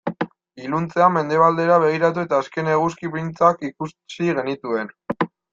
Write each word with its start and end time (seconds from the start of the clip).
Iluntzean 0.67 1.13
mendebaldera 1.17 1.77
begiratu 1.83 2.23
eta 2.29 2.41
azken 2.45 2.71
eguzki 2.79 3.13
printzak 3.17 3.65
ikusi 3.71 4.35
genituen. 4.41 4.95